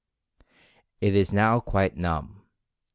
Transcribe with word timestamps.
It 0.99 1.15
is 1.15 1.31
now 1.31 1.59
quite 1.59 1.95
numb. 1.95 2.41